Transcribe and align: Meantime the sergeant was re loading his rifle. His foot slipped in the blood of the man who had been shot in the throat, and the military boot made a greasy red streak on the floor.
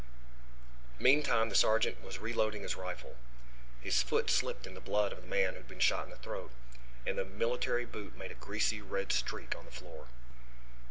Meantime 0.99 1.49
the 1.49 1.55
sergeant 1.55 2.01
was 2.01 2.17
re 2.17 2.33
loading 2.33 2.63
his 2.63 2.75
rifle. 2.75 3.17
His 3.81 4.01
foot 4.01 4.31
slipped 4.31 4.65
in 4.65 4.73
the 4.73 4.81
blood 4.81 5.11
of 5.13 5.21
the 5.21 5.27
man 5.27 5.51
who 5.53 5.57
had 5.57 5.67
been 5.67 5.79
shot 5.79 6.05
in 6.05 6.09
the 6.09 6.17
throat, 6.17 6.49
and 7.05 7.19
the 7.19 7.23
military 7.25 7.85
boot 7.85 8.17
made 8.17 8.31
a 8.31 8.41
greasy 8.41 8.81
red 8.81 9.11
streak 9.11 9.55
on 9.55 9.65
the 9.65 9.71
floor. 9.71 10.07